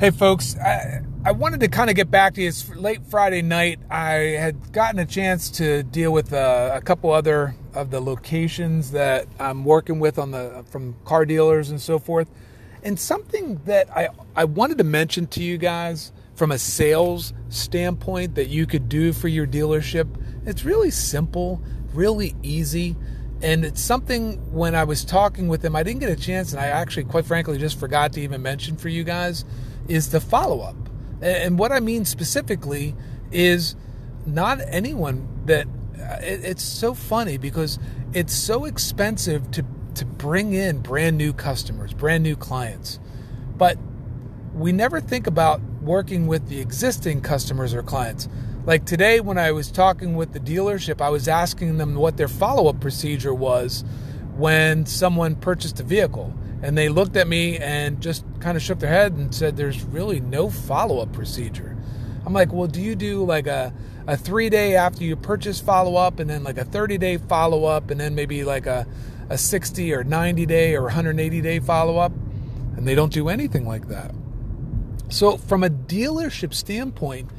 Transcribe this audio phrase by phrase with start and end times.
[0.00, 2.48] Hey, folks, I, I wanted to kind of get back to you.
[2.48, 3.80] It's late Friday night.
[3.90, 8.92] I had gotten a chance to deal with uh, a couple other of the locations
[8.92, 12.30] that I'm working with on the from car dealers and so forth.
[12.82, 18.36] And something that I, I wanted to mention to you guys from a sales standpoint
[18.36, 20.08] that you could do for your dealership.
[20.46, 21.60] It's really simple,
[21.92, 22.96] really easy.
[23.42, 26.60] And it's something when I was talking with them, I didn't get a chance, and
[26.60, 29.44] I actually, quite frankly, just forgot to even mention for you guys
[29.88, 30.76] is the follow up.
[31.22, 32.94] And what I mean specifically
[33.32, 33.76] is
[34.26, 37.78] not anyone that uh, it's so funny because
[38.12, 43.00] it's so expensive to to bring in brand new customers, brand new clients.
[43.56, 43.76] But
[44.54, 48.28] we never think about working with the existing customers or clients.
[48.66, 52.28] Like today, when I was talking with the dealership, I was asking them what their
[52.28, 53.84] follow up procedure was
[54.36, 56.34] when someone purchased a vehicle.
[56.62, 59.82] And they looked at me and just kind of shook their head and said, There's
[59.82, 61.74] really no follow up procedure.
[62.26, 63.72] I'm like, Well, do you do like a,
[64.06, 67.64] a three day after you purchase follow up and then like a 30 day follow
[67.64, 68.86] up and then maybe like a,
[69.30, 72.12] a 60 or 90 day or 180 day follow up?
[72.76, 74.14] And they don't do anything like that.
[75.08, 77.30] So, from a dealership standpoint,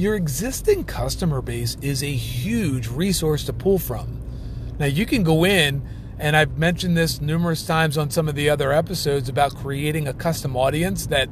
[0.00, 4.20] your existing customer base is a huge resource to pull from.
[4.78, 5.82] Now, you can go in
[6.18, 10.12] and I've mentioned this numerous times on some of the other episodes about creating a
[10.12, 11.30] custom audience that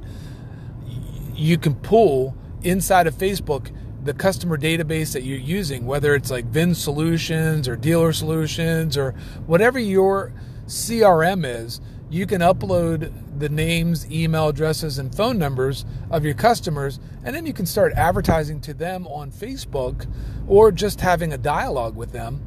[1.35, 3.71] you can pull inside of Facebook
[4.03, 9.13] the customer database that you're using, whether it's like VIN Solutions or Dealer Solutions or
[9.47, 10.33] whatever your
[10.67, 17.01] CRM is, you can upload the names, email addresses, and phone numbers of your customers,
[17.25, 20.07] and then you can start advertising to them on Facebook
[20.47, 22.43] or just having a dialogue with them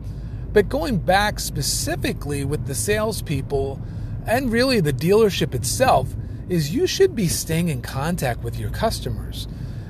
[0.53, 3.81] but going back specifically with the salespeople
[4.25, 6.13] and really the dealership itself,
[6.49, 9.47] is you should be staying in contact with your customers.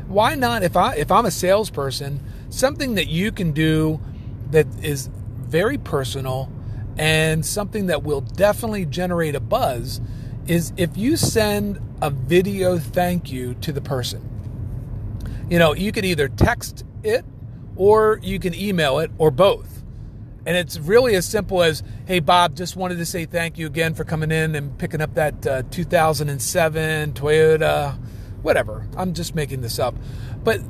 [0.08, 0.62] Why not?
[0.62, 4.00] If I if I'm a salesperson, something that you can do
[4.52, 6.52] that is very personal
[6.98, 10.02] and something that will definitely generate a buzz
[10.48, 14.28] is if you send a video thank you to the person.
[15.50, 17.26] You know, you can either text it
[17.76, 19.84] or you can email it or both.
[20.46, 23.94] And it's really as simple as, hey, Bob, just wanted to say thank you again
[23.94, 27.96] for coming in and picking up that uh, 2007 Toyota,
[28.42, 28.88] whatever.
[28.98, 29.96] I'm just making this up.
[30.44, 30.62] But,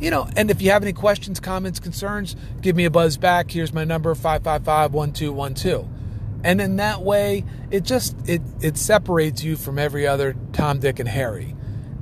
[0.00, 3.52] you know, and if you have any questions, comments, concerns, give me a buzz back.
[3.52, 5.99] Here's my number, 555 1212.
[6.42, 10.98] And in that way, it just it it separates you from every other Tom, Dick,
[10.98, 11.54] and Harry.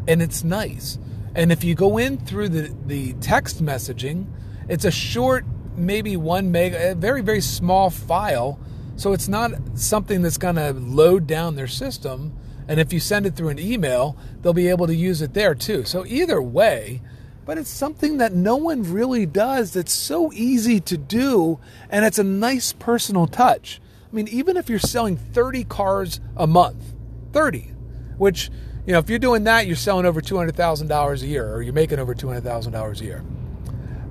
[0.07, 0.99] And it's nice.
[1.35, 4.27] And if you go in through the, the text messaging,
[4.69, 5.45] it's a short
[5.77, 8.59] maybe one mega, very, very small file.
[8.97, 12.37] So it's not something that's going to load down their system.
[12.67, 15.55] And if you send it through an email, they'll be able to use it there
[15.55, 15.85] too.
[15.85, 17.01] So either way,
[17.47, 22.19] but it's something that no one really does that's so easy to do and it's
[22.19, 23.81] a nice personal touch.
[24.11, 26.95] I mean, even if you're selling 30 cars a month,
[27.33, 27.73] 30,
[28.17, 28.51] which,
[28.87, 31.99] you know, if you're doing that, you're selling over $200,000 a year or you're making
[31.99, 33.23] over $200,000 a year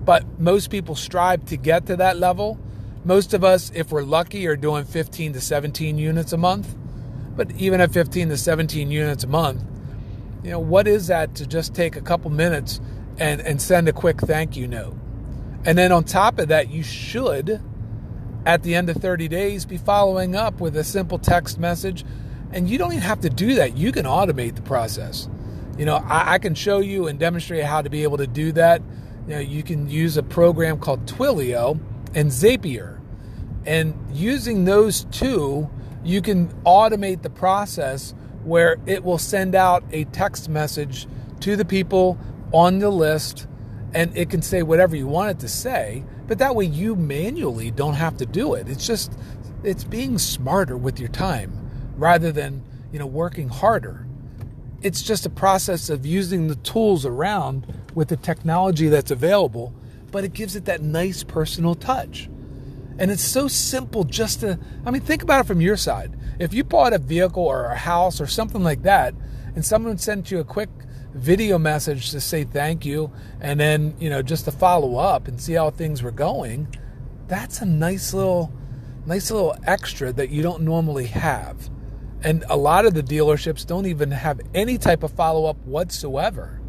[0.07, 2.57] but most people strive to get to that level.
[3.03, 6.73] Most of us, if we're lucky, are doing 15 to 17 units a month.
[7.35, 9.65] But even at 15 to 17 units a month,
[10.45, 12.79] you know, what is that to just take a couple minutes
[13.17, 14.95] and, and send a quick thank you note?
[15.65, 17.61] And then on top of that, you should,
[18.47, 22.05] at the end of 30 days, be following up with a simple text message.
[22.51, 23.77] And you don't even have to do that.
[23.77, 25.29] You can automate the process.
[25.77, 28.53] You know, I, I can show you and demonstrate how to be able to do
[28.53, 28.81] that
[29.27, 31.79] you, know, you can use a program called Twilio
[32.15, 32.99] and Zapier.
[33.65, 35.69] And using those two,
[36.03, 38.13] you can automate the process
[38.45, 41.07] where it will send out a text message
[41.41, 42.17] to the people
[42.53, 43.47] on the list
[43.97, 47.71] and it can say whatever you want it to say, but that way you manually
[47.71, 48.69] don't have to do it.
[48.69, 49.11] It's just
[49.63, 54.05] it's being smarter with your time rather than, you know, working harder.
[54.83, 59.73] It's just a process of using the tools around with the technology that's available,
[60.11, 62.29] but it gives it that nice personal touch.
[62.99, 66.15] And it's so simple just to, I mean, think about it from your side.
[66.37, 69.15] If you bought a vehicle or a house or something like that,
[69.55, 70.69] and someone sent you a quick
[71.17, 73.11] video message to say thank you,
[73.41, 76.67] and then, you know, just to follow up and see how things were going,
[77.27, 78.51] that's a nice little,
[79.05, 81.69] nice little extra that you don't normally have.
[82.23, 86.59] And a lot of the dealerships don't even have any type of follow up whatsoever.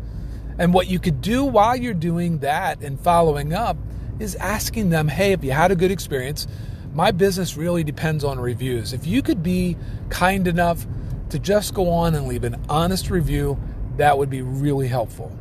[0.59, 3.77] And what you could do while you're doing that and following up
[4.19, 6.47] is asking them, hey, if you had a good experience,
[6.93, 8.93] my business really depends on reviews.
[8.93, 9.77] If you could be
[10.11, 10.87] kind enough
[11.31, 13.59] to just go on and leave an honest review,
[13.99, 15.37] that would be really helpful.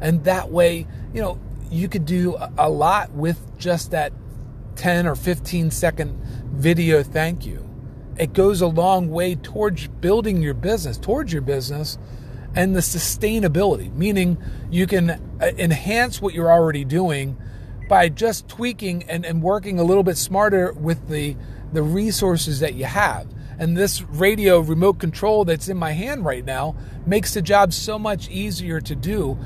[0.00, 1.40] And that way, you know,
[1.70, 4.12] you could do a lot with just that
[4.76, 6.18] 10 or 15 second
[6.52, 7.68] video thank you.
[8.16, 11.98] It goes a long way towards building your business, towards your business,
[12.54, 14.38] and the sustainability, meaning
[14.70, 15.18] you can uh,
[15.58, 17.36] enhance what you're already doing
[17.88, 21.36] by just tweaking and, and working a little bit smarter with the,
[21.72, 23.26] the resources that you have.
[23.58, 27.98] And this radio remote control that's in my hand right now makes the job so
[27.98, 29.38] much easier to do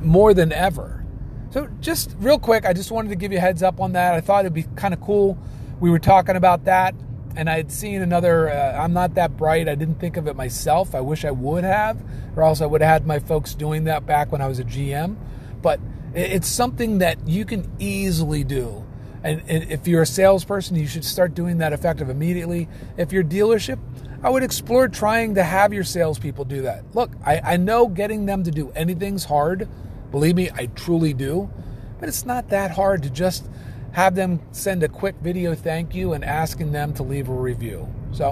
[0.00, 1.04] more than ever.
[1.50, 4.14] So, just real quick, I just wanted to give you a heads up on that.
[4.14, 5.36] I thought it'd be kind of cool.
[5.80, 6.94] We were talking about that,
[7.34, 8.48] and I had seen another.
[8.48, 9.68] Uh, I'm not that bright.
[9.68, 10.94] I didn't think of it myself.
[10.94, 12.00] I wish I would have,
[12.36, 14.64] or else I would have had my folks doing that back when I was a
[14.64, 15.16] GM.
[15.60, 15.80] But
[16.14, 18.84] it's something that you can easily do.
[19.22, 22.68] And if you're a salesperson, you should start doing that effective immediately.
[22.96, 23.78] If you're dealership,
[24.22, 26.84] I would explore trying to have your salespeople do that.
[26.94, 29.68] Look, I, I know getting them to do anything's hard
[30.10, 31.50] Believe me, I truly do.
[31.98, 33.48] But it's not that hard to just
[33.92, 37.88] have them send a quick video thank you and asking them to leave a review.
[38.12, 38.26] So,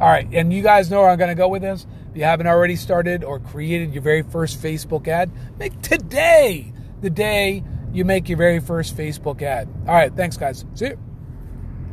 [0.00, 1.86] all right, and you guys know where I'm going to go with this.
[2.10, 7.10] If you haven't already started or created your very first Facebook ad, make today the
[7.10, 9.68] day you make your very first Facebook ad.
[9.86, 10.64] All right, thanks, guys.
[10.74, 11.07] See you.